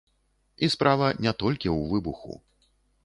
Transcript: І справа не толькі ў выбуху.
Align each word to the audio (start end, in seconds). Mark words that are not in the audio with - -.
І 0.67 0.69
справа 0.75 1.11
не 1.25 1.33
толькі 1.43 1.67
ў 1.75 1.93
выбуху. 1.93 2.33